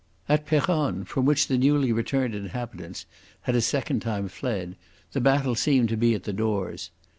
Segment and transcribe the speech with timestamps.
[0.27, 3.05] At Peronne, from which the newly returned inhabitants
[3.41, 4.75] had a second time fled,
[5.11, 6.89] the battle seemed to be at the doors.